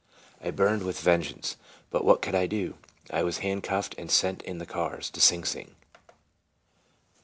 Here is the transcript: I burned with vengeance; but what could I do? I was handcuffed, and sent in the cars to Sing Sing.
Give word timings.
I 0.43 0.49
burned 0.49 0.81
with 0.81 0.99
vengeance; 0.99 1.57
but 1.91 2.03
what 2.03 2.23
could 2.23 2.33
I 2.33 2.47
do? 2.47 2.73
I 3.11 3.21
was 3.21 3.37
handcuffed, 3.45 3.93
and 3.99 4.09
sent 4.09 4.41
in 4.41 4.57
the 4.57 4.65
cars 4.65 5.11
to 5.11 5.21
Sing 5.21 5.45
Sing. 5.45 5.75